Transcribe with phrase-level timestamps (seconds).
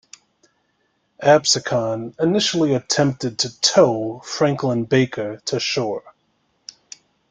[1.21, 6.15] "Absecon" initially attempted to tow "Franklin Baker" to shore.